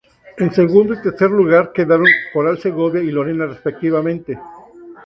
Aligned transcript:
En 0.39 0.51
segundo 0.51 0.95
y 0.95 1.01
tercer 1.03 1.29
lugar 1.29 1.73
quedaron 1.75 2.07
Coral 2.33 2.57
Segovia 2.57 3.03
y 3.03 3.11
Lorena, 3.11 3.45
respectivamente. 3.45 4.35